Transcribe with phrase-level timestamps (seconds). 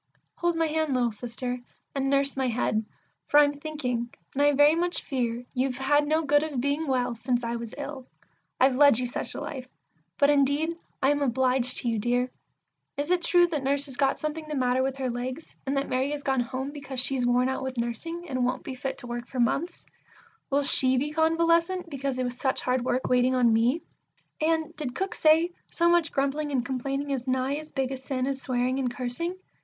[0.37, 1.59] Hold my hand, little Sister,
[1.93, 2.83] and nurse my head,
[3.27, 7.13] for I'm thinking, and I very much fear You've had no good of being well
[7.13, 8.07] since I was ill;
[8.59, 9.67] I've led you such a life;
[10.17, 12.31] but indeed I am obliged to you, dear!
[12.97, 15.87] Is it true that Nurse has got something the matter with her legs, and that
[15.87, 19.05] Mary has gone home because she's worn out with nursing, And won't be fit to
[19.07, 19.85] work for months?
[20.49, 23.83] (will she be convalescent, because it was such hard work waiting on me?)
[24.41, 28.25] and did Cook say, "So much grumbling and complaining is nigh as big a sin
[28.25, 29.35] as swearing and cursing"?